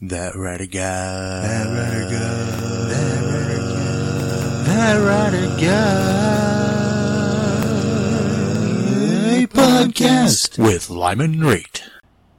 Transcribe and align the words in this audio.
That 0.00 0.36
rudder 0.36 0.66
guy. 0.66 1.42
That 1.42 1.66
rudder 1.66 2.08
guy. 2.08 2.46
That 2.86 3.24
rudder 3.24 3.58
guy. 3.58 4.62
That 4.62 4.94
rudder 4.94 5.48
guy. 5.60 6.68
Podcast 9.46 10.56
with 10.56 10.88
Lyman 10.88 11.40
Rate. 11.40 11.82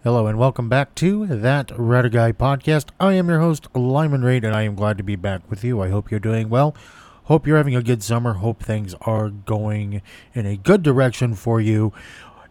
Hello 0.06 0.28
and 0.28 0.40
welcome 0.40 0.70
back 0.70 0.96
to 0.96 1.26
That 1.26 1.74
Rudder 1.78 2.08
Guy 2.08 2.32
podcast. 2.32 2.92
I 2.98 3.12
am 3.16 3.28
your 3.28 3.42
host, 3.42 3.68
Lyman 3.76 4.24
Raid, 4.24 4.46
and 4.46 4.56
I 4.56 4.62
am 4.62 4.76
glad 4.76 4.98
to 4.98 5.04
be 5.04 5.18
back 5.18 5.42
with 5.50 5.62
you. 5.66 5.82
I 5.82 5.90
hope 5.90 6.10
you're 6.10 6.22
doing 6.22 6.48
well. 6.48 6.74
Hope 7.24 7.46
you're 7.46 7.58
having 7.58 7.76
a 7.76 7.84
good 7.84 8.02
summer. 8.02 8.36
Hope 8.36 8.64
things 8.64 8.96
are 9.02 9.30
going 9.30 10.02
in 10.34 10.46
a 10.46 10.56
good 10.56 10.82
direction 10.82 11.36
for 11.36 11.60
you. 11.60 11.92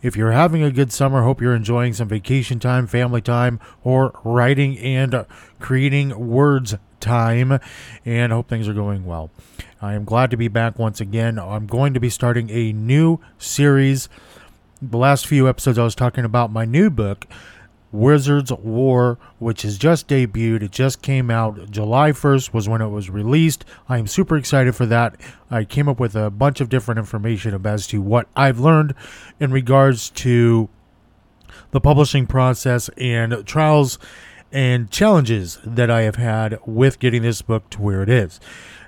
If 0.01 0.17
you're 0.17 0.31
having 0.31 0.63
a 0.63 0.71
good 0.71 0.93
summer, 0.93 1.23
hope 1.23 1.41
you're 1.41 1.57
enjoying 1.57 1.93
some 1.93 2.07
vacation 2.07 2.61
time, 2.61 2.87
family 2.87 3.21
time, 3.21 3.59
or 3.83 4.13
writing 4.23 4.79
and 4.79 5.27
creating 5.59 6.29
words 6.29 6.77
time, 7.01 7.59
and 8.05 8.33
hope 8.33 8.49
things 8.49 8.69
are 8.69 8.75
going 8.75 9.05
well. 9.07 9.31
I 9.83 9.95
am 9.95 10.05
glad 10.05 10.31
to 10.31 10.37
be 10.37 10.47
back 10.47 10.79
once 10.79 11.01
again. 11.01 11.37
I'm 11.37 11.67
going 11.67 11.95
to 11.95 12.01
be 12.01 12.11
starting 12.11 12.49
a 12.51 12.73
new 12.73 13.19
series. 13.39 14.09
The 14.81 14.99
last 14.99 15.27
few 15.27 15.49
episodes, 15.49 15.79
I 15.79 15.85
was 15.85 15.97
talking 15.97 16.25
about 16.25 16.53
my 16.53 16.65
new 16.65 16.91
book, 16.91 17.27
Wizards 17.91 18.53
War, 18.53 19.19
which 19.39 19.63
has 19.63 19.79
just 19.79 20.09
debuted. 20.09 20.63
It 20.63 20.73
just 20.73 21.01
came 21.01 21.31
out. 21.31 21.71
July 21.71 22.13
1st 22.13 22.53
was 22.53 22.69
when 22.69 22.83
it 22.83 22.89
was 22.89 23.09
released. 23.09 23.65
I 23.89 23.99
am 23.99 24.07
super 24.07 24.37
excited 24.37 24.75
for 24.75 24.87
that. 24.87 25.17
I 25.51 25.65
came 25.65 25.89
up 25.89 25.99
with 25.99 26.15
a 26.15 26.31
bunch 26.31 26.61
of 26.61 26.69
different 26.69 26.99
information 26.99 27.59
as 27.67 27.87
to 27.89 28.03
what 28.03 28.29
I've 28.37 28.61
learned 28.61 28.95
in 29.41 29.51
regards 29.51 30.11
to 30.11 30.69
the 31.71 31.81
publishing 31.81 32.27
process 32.27 32.89
and 32.97 33.47
trials 33.47 33.99
and 34.53 34.91
challenges 34.91 35.59
that 35.65 35.91
I 35.91 36.03
have 36.03 36.17
had 36.17 36.59
with 36.67 36.99
getting 36.99 37.23
this 37.23 37.43
book 37.43 37.69
to 37.71 37.83
where 37.83 38.03
it 38.03 38.09
is. 38.09 38.41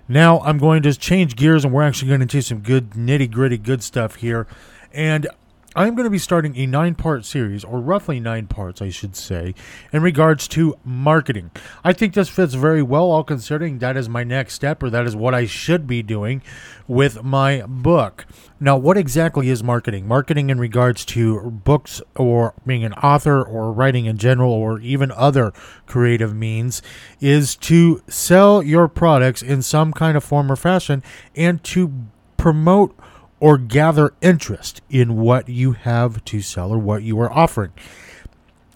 Now 0.08 0.40
I'm 0.40 0.58
going 0.58 0.82
to 0.82 0.94
change 0.94 1.36
gears 1.36 1.64
and 1.64 1.72
we're 1.72 1.82
actually 1.82 2.08
going 2.08 2.20
to 2.20 2.26
do 2.26 2.42
some 2.42 2.60
good 2.60 2.90
nitty 2.90 3.30
gritty 3.30 3.58
good 3.58 3.82
stuff 3.82 4.16
here. 4.16 4.46
And 4.92 5.28
I'm 5.76 5.94
going 5.94 6.04
to 6.04 6.10
be 6.10 6.18
starting 6.18 6.56
a 6.56 6.66
nine 6.66 6.96
part 6.96 7.24
series, 7.24 7.62
or 7.62 7.78
roughly 7.80 8.18
nine 8.18 8.48
parts, 8.48 8.82
I 8.82 8.90
should 8.90 9.14
say, 9.14 9.54
in 9.92 10.02
regards 10.02 10.48
to 10.48 10.76
marketing. 10.84 11.52
I 11.84 11.92
think 11.92 12.14
this 12.14 12.28
fits 12.28 12.54
very 12.54 12.82
well, 12.82 13.04
all 13.04 13.22
considering 13.22 13.78
that 13.78 13.96
is 13.96 14.08
my 14.08 14.24
next 14.24 14.54
step, 14.54 14.82
or 14.82 14.90
that 14.90 15.06
is 15.06 15.14
what 15.14 15.32
I 15.32 15.46
should 15.46 15.86
be 15.86 16.02
doing 16.02 16.42
with 16.88 17.22
my 17.22 17.62
book. 17.68 18.26
Now, 18.58 18.76
what 18.76 18.96
exactly 18.96 19.48
is 19.48 19.62
marketing? 19.62 20.08
Marketing 20.08 20.50
in 20.50 20.58
regards 20.58 21.04
to 21.06 21.40
books, 21.52 22.02
or 22.16 22.52
being 22.66 22.82
an 22.82 22.94
author, 22.94 23.40
or 23.40 23.70
writing 23.70 24.06
in 24.06 24.18
general, 24.18 24.52
or 24.52 24.80
even 24.80 25.12
other 25.12 25.52
creative 25.86 26.34
means, 26.34 26.82
is 27.20 27.54
to 27.56 28.02
sell 28.08 28.60
your 28.60 28.88
products 28.88 29.40
in 29.40 29.62
some 29.62 29.92
kind 29.92 30.16
of 30.16 30.24
form 30.24 30.50
or 30.50 30.56
fashion 30.56 31.00
and 31.36 31.62
to 31.62 31.92
promote 32.36 32.96
or 33.40 33.58
gather 33.58 34.12
interest 34.20 34.82
in 34.90 35.16
what 35.16 35.48
you 35.48 35.72
have 35.72 36.24
to 36.26 36.40
sell 36.42 36.70
or 36.70 36.78
what 36.78 37.02
you 37.02 37.18
are 37.18 37.32
offering. 37.32 37.72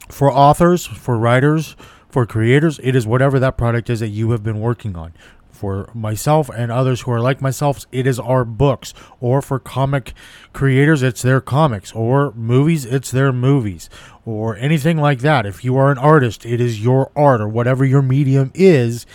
For 0.08 0.32
authors, 0.32 0.86
for 0.86 1.16
writers, 1.18 1.76
for 2.08 2.26
creators, 2.26 2.80
it 2.82 2.96
is 2.96 3.06
whatever 3.06 3.38
that 3.38 3.56
product 3.56 3.90
is 3.90 4.00
that 4.00 4.08
you 4.08 4.30
have 4.30 4.42
been 4.42 4.60
working 4.60 4.96
on. 4.96 5.12
For 5.50 5.88
myself 5.94 6.50
and 6.54 6.72
others 6.72 7.02
who 7.02 7.12
are 7.12 7.20
like 7.20 7.40
myself, 7.40 7.86
it 7.92 8.06
is 8.06 8.18
our 8.18 8.44
books. 8.44 8.92
Or 9.20 9.40
for 9.40 9.58
comic 9.58 10.12
creators, 10.52 11.02
it's 11.02 11.22
their 11.22 11.40
comics. 11.40 11.92
Or 11.92 12.32
movies, 12.32 12.84
it's 12.84 13.10
their 13.10 13.32
movies. 13.32 13.88
Or 14.26 14.56
anything 14.56 14.98
like 14.98 15.20
that. 15.20 15.46
If 15.46 15.64
you 15.64 15.76
are 15.76 15.92
an 15.92 15.98
artist, 15.98 16.44
it 16.44 16.60
is 16.60 16.82
your 16.82 17.10
art 17.14 17.40
or 17.40 17.48
whatever 17.48 17.84
your 17.84 18.02
medium 18.02 18.50
is 18.54 19.06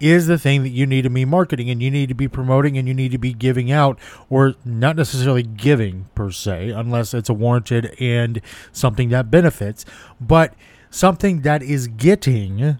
is 0.00 0.26
the 0.26 0.38
thing 0.38 0.62
that 0.62 0.70
you 0.70 0.86
need 0.86 1.02
to 1.02 1.10
be 1.10 1.24
marketing 1.24 1.70
and 1.70 1.82
you 1.82 1.90
need 1.90 2.08
to 2.08 2.14
be 2.14 2.28
promoting 2.28 2.78
and 2.78 2.86
you 2.86 2.94
need 2.94 3.10
to 3.12 3.18
be 3.18 3.32
giving 3.32 3.70
out 3.70 3.98
or 4.30 4.54
not 4.64 4.96
necessarily 4.96 5.42
giving 5.42 6.08
per 6.14 6.30
se 6.30 6.70
unless 6.70 7.12
it's 7.14 7.28
a 7.28 7.34
warranted 7.34 7.94
and 8.00 8.40
something 8.72 9.08
that 9.08 9.30
benefits 9.30 9.84
but 10.20 10.54
something 10.90 11.42
that 11.42 11.62
is 11.62 11.88
getting 11.88 12.78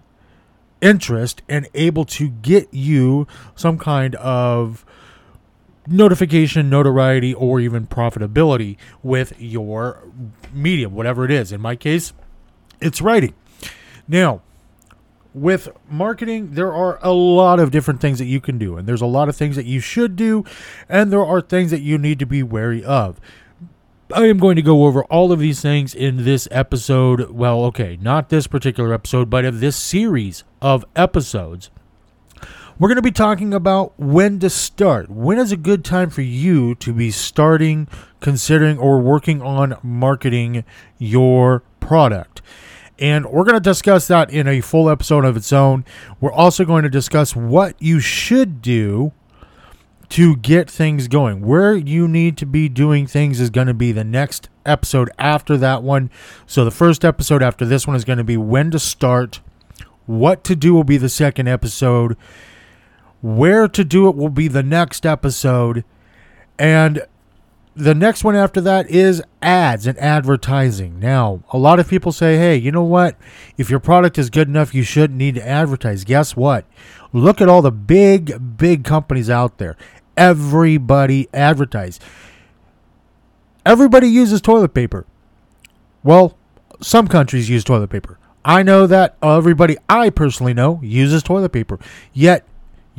interest 0.81 1.41
and 1.49 1.67
able 1.73 2.05
to 2.05 2.29
get 2.29 2.73
you 2.73 3.27
some 3.55 3.77
kind 3.77 4.15
of 4.15 4.85
notification, 5.87 6.69
notoriety, 6.69 7.33
or 7.33 7.59
even 7.59 7.87
profitability 7.87 8.77
with 9.03 9.33
your 9.39 10.03
medium, 10.53 10.93
whatever 10.93 11.25
it 11.25 11.31
is. 11.31 11.51
In 11.51 11.61
my 11.61 11.75
case, 11.75 12.13
it's 12.79 13.01
writing. 13.01 13.33
Now, 14.07 14.41
with 15.33 15.69
marketing, 15.89 16.51
there 16.51 16.73
are 16.73 16.99
a 17.01 17.11
lot 17.11 17.59
of 17.59 17.71
different 17.71 18.01
things 18.01 18.19
that 18.19 18.25
you 18.25 18.41
can 18.41 18.57
do, 18.57 18.77
and 18.77 18.87
there's 18.87 19.01
a 19.01 19.05
lot 19.05 19.29
of 19.29 19.35
things 19.35 19.55
that 19.55 19.65
you 19.65 19.79
should 19.79 20.15
do, 20.15 20.43
and 20.87 21.11
there 21.11 21.25
are 21.25 21.41
things 21.41 21.71
that 21.71 21.81
you 21.81 21.97
need 21.97 22.19
to 22.19 22.25
be 22.25 22.43
wary 22.43 22.83
of. 22.83 23.19
I 24.11 24.25
am 24.25 24.39
going 24.39 24.55
to 24.55 24.63
go 24.63 24.85
over 24.85 25.03
all 25.05 25.31
of 25.31 25.37
these 25.37 25.61
things 25.61 25.93
in 25.93 26.25
this 26.25 26.47
episode. 26.49 27.29
Well, 27.29 27.63
okay, 27.65 27.99
not 28.01 28.29
this 28.29 28.47
particular 28.47 28.91
episode, 28.91 29.29
but 29.29 29.45
of 29.45 29.59
this 29.59 29.75
series 29.75 30.43
of 30.63 30.83
episodes. 30.95 31.69
We're 32.79 32.87
going 32.87 32.95
to 32.95 33.01
be 33.03 33.11
talking 33.11 33.53
about 33.53 33.93
when 33.99 34.39
to 34.39 34.49
start. 34.49 35.11
When 35.11 35.37
is 35.37 35.51
a 35.51 35.57
good 35.57 35.85
time 35.85 36.09
for 36.09 36.21
you 36.21 36.73
to 36.75 36.93
be 36.93 37.11
starting, 37.11 37.87
considering, 38.19 38.79
or 38.79 38.99
working 38.99 39.41
on 39.43 39.77
marketing 39.83 40.63
your 40.97 41.61
product? 41.79 42.41
And 42.99 43.25
we're 43.27 43.45
going 43.45 43.55
to 43.55 43.61
discuss 43.61 44.07
that 44.07 44.29
in 44.29 44.47
a 44.47 44.61
full 44.61 44.89
episode 44.89 45.23
of 45.25 45.37
its 45.37 45.53
own. 45.53 45.85
We're 46.19 46.33
also 46.33 46.65
going 46.65 46.83
to 46.83 46.89
discuss 46.89 47.35
what 47.35 47.75
you 47.81 47.99
should 47.99 48.61
do 48.61 49.13
to 50.09 50.35
get 50.35 50.69
things 50.69 51.07
going. 51.07 51.41
Where 51.41 51.75
you 51.75 52.07
need 52.07 52.35
to 52.37 52.45
be 52.45 52.67
doing 52.67 53.07
things 53.07 53.39
is 53.39 53.49
going 53.49 53.67
to 53.67 53.73
be 53.73 53.91
the 53.91 54.03
next 54.03 54.49
episode 54.65 55.09
after 55.17 55.55
that 55.57 55.81
one. 55.81 56.09
So 56.45 56.65
the 56.65 56.71
first 56.71 57.05
episode 57.05 57.41
after 57.41 57.65
this 57.65 57.87
one 57.87 57.95
is 57.95 58.03
going 58.03 58.17
to 58.17 58.23
be 58.23 58.37
when 58.37 58.71
to 58.71 58.79
start. 58.79 59.39
What 60.05 60.43
to 60.45 60.55
do 60.55 60.73
will 60.73 60.83
be 60.83 60.97
the 60.97 61.09
second 61.09 61.47
episode. 61.47 62.17
Where 63.21 63.67
to 63.67 63.83
do 63.83 64.09
it 64.09 64.15
will 64.15 64.29
be 64.29 64.47
the 64.47 64.63
next 64.63 65.05
episode. 65.05 65.85
And 66.57 67.05
the 67.79 67.95
next 67.95 68.23
one 68.23 68.35
after 68.35 68.59
that 68.61 68.89
is 68.89 69.23
ads 69.41 69.87
and 69.87 69.97
advertising. 69.99 70.99
Now, 70.99 71.41
a 71.51 71.57
lot 71.57 71.79
of 71.79 71.87
people 71.87 72.11
say, 72.11 72.37
hey, 72.37 72.57
you 72.57 72.71
know 72.71 72.83
what? 72.83 73.15
If 73.57 73.69
your 73.69 73.79
product 73.79 74.17
is 74.17 74.29
good 74.29 74.49
enough, 74.49 74.75
you 74.75 74.83
shouldn't 74.83 75.17
need 75.17 75.35
to 75.35 75.47
advertise. 75.47 76.03
Guess 76.03 76.35
what? 76.35 76.65
Look 77.13 77.39
at 77.39 77.47
all 77.47 77.61
the 77.61 77.71
big, 77.71 78.57
big 78.57 78.83
companies 78.83 79.29
out 79.29 79.57
there. 79.59 79.77
Everybody 80.17 81.29
advertise. 81.33 81.99
Everybody 83.65 84.07
uses 84.07 84.41
toilet 84.41 84.73
paper. 84.73 85.05
Well, 86.03 86.37
some 86.81 87.07
countries 87.07 87.49
use 87.49 87.63
toilet 87.63 87.89
paper. 87.89 88.19
I 88.43 88.61
know 88.61 88.87
that 88.87 89.15
everybody 89.23 89.77
I 89.87 90.09
personally 90.09 90.53
know 90.53 90.79
uses 90.83 91.23
toilet 91.23 91.53
paper. 91.53 91.79
Yet 92.13 92.45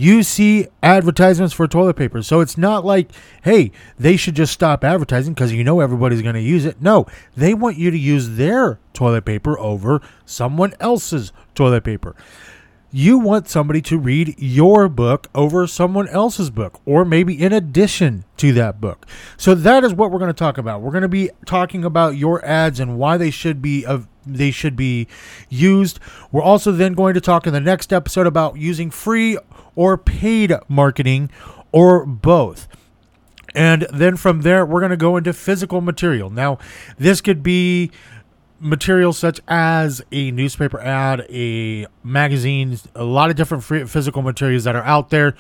you 0.01 0.23
see 0.23 0.67
advertisements 0.83 1.53
for 1.53 1.69
toilet 1.69 1.95
paper. 1.95 2.23
So 2.23 2.41
it's 2.41 2.57
not 2.57 2.87
like, 2.87 3.11
hey, 3.45 3.71
they 3.99 4.17
should 4.17 4.35
just 4.35 4.51
stop 4.51 4.83
advertising 4.83 5.35
because 5.35 5.53
you 5.53 5.63
know 5.63 5.81
everybody's 5.81 6.23
going 6.23 6.37
to 6.37 6.41
use 6.41 6.65
it. 6.65 6.81
No, 6.81 7.07
they 7.37 7.53
want 7.53 7.77
you 7.77 7.91
to 7.91 7.99
use 7.99 8.37
their 8.37 8.79
toilet 8.95 9.27
paper 9.27 9.59
over 9.59 10.01
someone 10.25 10.73
else's 10.81 11.33
toilet 11.55 11.85
paper. 11.85 12.17
You 12.93 13.19
want 13.19 13.49
somebody 13.49 13.81
to 13.83 13.99
read 13.99 14.35
your 14.39 14.89
book 14.89 15.29
over 15.35 15.67
someone 15.67 16.09
else's 16.09 16.51
book, 16.51 16.81
or 16.85 17.05
maybe 17.05 17.41
in 17.41 17.53
addition 17.53 18.25
to 18.39 18.53
that 18.55 18.81
book. 18.81 19.07
So 19.37 19.55
that 19.55 19.85
is 19.85 19.95
what 19.95 20.11
we're 20.11 20.19
going 20.19 20.31
to 20.31 20.35
talk 20.35 20.59
about. 20.59 20.83
We're 20.83 20.91
going 20.91 21.03
to 21.03 21.09
be 21.09 21.31
talking 21.47 21.85
about 21.85 22.17
your 22.17 22.45
ads 22.45 22.81
and 22.81 22.99
why 22.99 23.17
they 23.17 23.31
should 23.31 23.63
be 23.63 23.87
of 23.87 24.09
they 24.27 24.51
should 24.51 24.77
be 24.77 25.07
used. 25.49 25.99
We're 26.31 26.43
also 26.43 26.73
then 26.73 26.95
going 26.95 27.15
to 27.15 27.21
talk 27.21 27.47
in 27.47 27.53
the 27.53 27.61
next 27.61 27.93
episode 27.93 28.27
about 28.27 28.57
using 28.57 28.91
free 28.91 29.39
or 29.77 29.97
paid 29.97 30.53
marketing 30.69 31.31
or 31.73 32.05
both. 32.05 32.69
And 33.55 33.87
then 33.93 34.17
from 34.17 34.43
there, 34.43 34.65
we're 34.65 34.81
going 34.81 34.91
to 34.91 34.97
go 34.97 35.17
into 35.17 35.33
physical 35.33 35.81
material. 35.81 36.31
Now, 36.31 36.59
this 36.99 37.21
could 37.21 37.43
be 37.43 37.91
material 38.61 39.13
such 39.13 39.41
as 39.49 40.03
a 40.13 40.31
newspaper 40.31 40.79
ad, 40.81 41.27
a 41.31 41.87
magazine, 42.05 42.79
a 42.95 43.05
lot 43.05 43.31
of 43.31 43.37
different 43.37 43.65
free 43.65 43.85
physical 43.87 44.23
materials 44.23 44.65
that 44.65 44.77
are 44.77 44.85
out 44.85 45.11
there. 45.11 45.35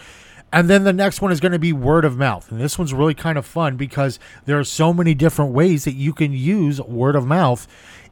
And 0.52 0.68
then 0.68 0.82
the 0.82 0.92
next 0.92 1.20
one 1.20 1.30
is 1.30 1.38
going 1.38 1.52
to 1.52 1.58
be 1.60 1.72
word 1.72 2.04
of 2.04 2.16
mouth. 2.16 2.50
And 2.50 2.60
this 2.60 2.76
one's 2.76 2.92
really 2.92 3.14
kind 3.14 3.38
of 3.38 3.46
fun 3.46 3.76
because 3.76 4.18
there 4.46 4.58
are 4.58 4.64
so 4.64 4.92
many 4.92 5.14
different 5.14 5.52
ways 5.52 5.84
that 5.84 5.94
you 5.94 6.12
can 6.12 6.32
use 6.32 6.80
word 6.80 7.14
of 7.14 7.24
mouth 7.24 7.68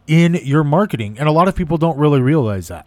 in 0.07 0.35
your 0.35 0.63
marketing. 0.63 1.19
And 1.19 1.29
a 1.29 1.33
lot 1.33 1.49
of 1.49 1.57
people 1.57 1.79
don't 1.79 1.99
really 1.99 2.21
realize 2.21 2.69
that. 2.69 2.87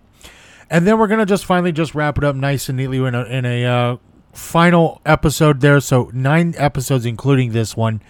And 0.70 0.88
then 0.88 0.98
we're 0.98 1.08
going 1.08 1.20
to 1.20 1.26
just 1.26 1.44
finally 1.44 1.74
just 1.74 1.94
wrap 1.94 2.18
it 2.18 2.24
up 2.24 2.36
nice 2.36 2.70
and 2.70 2.78
neatly 2.78 2.98
in 3.00 3.14
a, 3.14 3.24
in 3.26 3.46
a 3.46 3.66
uh, 3.66 3.98
final 4.32 5.02
episode 5.06 5.60
there. 5.60 5.82
So 5.82 6.10
nine 6.14 6.56
episodes, 6.58 7.06
including 7.06 7.52
this 7.52 7.76
one. 7.76 8.02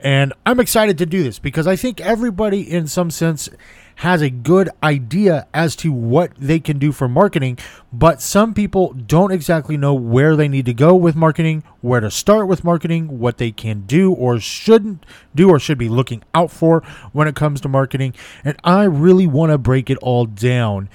And 0.00 0.32
I'm 0.46 0.60
excited 0.60 0.98
to 0.98 1.06
do 1.06 1.22
this 1.22 1.38
because 1.38 1.66
I 1.66 1.76
think 1.76 2.00
everybody, 2.00 2.60
in 2.60 2.86
some 2.86 3.10
sense, 3.10 3.48
has 3.96 4.22
a 4.22 4.30
good 4.30 4.70
idea 4.80 5.48
as 5.52 5.74
to 5.74 5.92
what 5.92 6.30
they 6.38 6.60
can 6.60 6.78
do 6.78 6.92
for 6.92 7.08
marketing, 7.08 7.58
but 7.92 8.22
some 8.22 8.54
people 8.54 8.92
don't 8.92 9.32
exactly 9.32 9.76
know 9.76 9.92
where 9.92 10.36
they 10.36 10.46
need 10.46 10.66
to 10.66 10.72
go 10.72 10.94
with 10.94 11.16
marketing, 11.16 11.64
where 11.80 11.98
to 11.98 12.08
start 12.08 12.46
with 12.46 12.62
marketing, 12.62 13.18
what 13.18 13.38
they 13.38 13.50
can 13.50 13.80
do 13.86 14.12
or 14.12 14.38
shouldn't 14.38 15.04
do 15.34 15.50
or 15.50 15.58
should 15.58 15.78
be 15.78 15.88
looking 15.88 16.22
out 16.32 16.52
for 16.52 16.80
when 17.12 17.26
it 17.26 17.34
comes 17.34 17.60
to 17.60 17.68
marketing. 17.68 18.14
And 18.44 18.56
I 18.62 18.84
really 18.84 19.26
want 19.26 19.50
to 19.50 19.58
break 19.58 19.90
it 19.90 19.98
all 19.98 20.26
down 20.26 20.88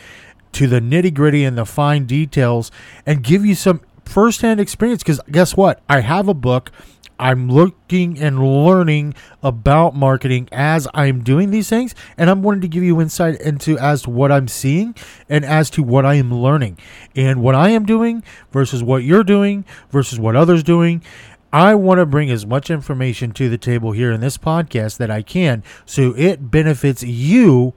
to 0.54 0.68
the 0.68 0.80
nitty 0.80 1.14
gritty 1.14 1.44
and 1.44 1.58
the 1.58 1.66
fine 1.66 2.06
details 2.06 2.72
and 3.06 3.22
give 3.22 3.46
you 3.46 3.56
some 3.56 3.82
firsthand 4.06 4.62
experience 4.62 5.04
because 5.04 5.20
guess 5.30 5.58
what? 5.58 5.82
I 5.90 6.00
have 6.00 6.30
a 6.30 6.34
book. 6.34 6.72
I'm 7.20 7.50
looking 7.50 8.20
and 8.20 8.66
learning 8.66 9.14
about 9.42 9.96
marketing 9.96 10.50
as 10.52 10.88
I'm 10.94 11.24
doing 11.24 11.52
these 11.52 11.70
things, 11.70 11.96
and 12.18 12.30
I'm 12.30 12.44
wanting 12.44 12.62
to 12.62 12.68
give 12.68 12.84
you 12.84 13.00
insight 13.02 13.40
into 13.42 13.78
as 13.78 14.04
to 14.04 14.10
what 14.10 14.32
I'm 14.32 14.48
seeing 14.48 14.96
and 15.30 15.46
as 15.46 15.70
to 15.72 15.84
what 15.84 16.06
I 16.06 16.16
am 16.16 16.34
learning 16.34 16.78
and 17.16 17.42
what 17.42 17.56
I 17.56 17.70
am 17.70 17.86
doing 17.86 18.24
versus 18.52 18.84
what 18.84 19.04
you're 19.04 19.24
doing 19.24 19.66
versus 19.92 20.20
what 20.20 20.36
others 20.36 20.64
doing. 20.64 21.04
I 21.52 21.76
want 21.76 22.00
to 22.00 22.08
bring 22.08 22.32
as 22.32 22.48
much 22.48 22.72
information 22.72 23.32
to 23.34 23.48
the 23.48 23.60
table 23.60 23.92
here 23.92 24.12
in 24.12 24.22
this 24.22 24.40
podcast 24.40 24.98
that 24.98 25.12
I 25.12 25.22
can 25.22 25.64
so 25.86 26.16
it 26.18 26.50
benefits 26.50 27.04
you 27.04 27.76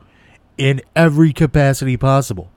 in 0.56 0.80
every 0.94 1.34
capacity 1.34 1.98
possible. 1.98 2.50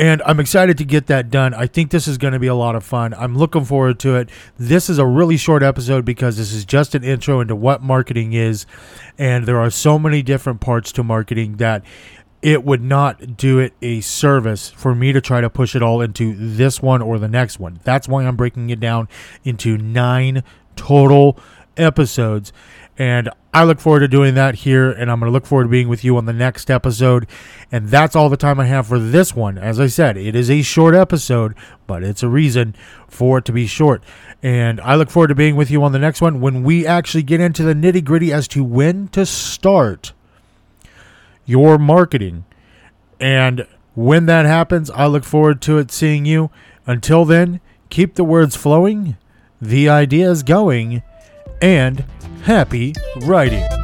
And 0.00 0.22
I'm 0.24 0.40
excited 0.40 0.78
to 0.78 0.84
get 0.86 1.08
that 1.08 1.28
done. 1.28 1.52
I 1.52 1.66
think 1.66 1.90
this 1.90 2.08
is 2.08 2.16
going 2.16 2.32
to 2.32 2.38
be 2.38 2.46
a 2.46 2.54
lot 2.54 2.74
of 2.74 2.82
fun. 2.82 3.12
I'm 3.12 3.36
looking 3.36 3.66
forward 3.66 3.98
to 3.98 4.16
it. 4.16 4.30
This 4.56 4.88
is 4.88 4.96
a 4.96 5.04
really 5.04 5.36
short 5.36 5.62
episode 5.62 6.06
because 6.06 6.38
this 6.38 6.54
is 6.54 6.64
just 6.64 6.94
an 6.94 7.04
intro 7.04 7.40
into 7.40 7.54
what 7.54 7.82
marketing 7.82 8.32
is. 8.32 8.64
And 9.18 9.44
there 9.44 9.60
are 9.60 9.68
so 9.68 9.98
many 9.98 10.22
different 10.22 10.62
parts 10.62 10.90
to 10.92 11.04
marketing 11.04 11.58
that 11.58 11.84
it 12.40 12.64
would 12.64 12.80
not 12.80 13.36
do 13.36 13.58
it 13.58 13.74
a 13.82 14.00
service 14.00 14.70
for 14.70 14.94
me 14.94 15.12
to 15.12 15.20
try 15.20 15.42
to 15.42 15.50
push 15.50 15.76
it 15.76 15.82
all 15.82 16.00
into 16.00 16.34
this 16.34 16.80
one 16.80 17.02
or 17.02 17.18
the 17.18 17.28
next 17.28 17.60
one. 17.60 17.78
That's 17.84 18.08
why 18.08 18.24
I'm 18.24 18.36
breaking 18.36 18.70
it 18.70 18.80
down 18.80 19.06
into 19.44 19.76
nine 19.76 20.42
total 20.76 21.38
episodes. 21.80 22.52
And 22.98 23.30
I 23.54 23.64
look 23.64 23.80
forward 23.80 24.00
to 24.00 24.08
doing 24.08 24.34
that 24.34 24.56
here, 24.56 24.90
and 24.90 25.10
I'm 25.10 25.20
going 25.20 25.30
to 25.30 25.32
look 25.32 25.46
forward 25.46 25.64
to 25.64 25.70
being 25.70 25.88
with 25.88 26.04
you 26.04 26.16
on 26.16 26.26
the 26.26 26.32
next 26.32 26.70
episode. 26.70 27.26
And 27.72 27.88
that's 27.88 28.14
all 28.14 28.28
the 28.28 28.36
time 28.36 28.60
I 28.60 28.66
have 28.66 28.88
for 28.88 28.98
this 28.98 29.34
one. 29.34 29.56
As 29.56 29.80
I 29.80 29.86
said, 29.86 30.16
it 30.16 30.36
is 30.36 30.50
a 30.50 30.62
short 30.62 30.94
episode, 30.94 31.54
but 31.86 32.04
it's 32.04 32.22
a 32.22 32.28
reason 32.28 32.74
for 33.08 33.38
it 33.38 33.46
to 33.46 33.52
be 33.52 33.66
short. 33.66 34.04
And 34.42 34.80
I 34.82 34.96
look 34.96 35.10
forward 35.10 35.28
to 35.28 35.34
being 35.34 35.56
with 35.56 35.70
you 35.70 35.82
on 35.82 35.92
the 35.92 35.98
next 35.98 36.20
one 36.20 36.40
when 36.40 36.62
we 36.62 36.86
actually 36.86 37.22
get 37.22 37.40
into 37.40 37.62
the 37.62 37.74
nitty 37.74 38.04
gritty 38.04 38.32
as 38.32 38.46
to 38.48 38.62
when 38.62 39.08
to 39.08 39.24
start 39.24 40.12
your 41.46 41.78
marketing. 41.78 42.44
And 43.18 43.66
when 43.94 44.26
that 44.26 44.46
happens, 44.46 44.90
I 44.90 45.06
look 45.06 45.24
forward 45.24 45.60
to 45.62 45.78
it 45.78 45.90
seeing 45.90 46.24
you. 46.24 46.50
Until 46.86 47.24
then, 47.24 47.60
keep 47.88 48.14
the 48.14 48.24
words 48.24 48.56
flowing, 48.56 49.16
the 49.60 49.88
ideas 49.88 50.42
going, 50.42 51.02
and 51.60 52.04
happy 52.42 52.94
writing. 53.22 53.79